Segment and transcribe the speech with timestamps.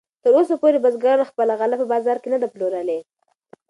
[0.23, 2.99] تراوسه پورې بزګرانو خپله غله په بازار کې نه ده پلورلې.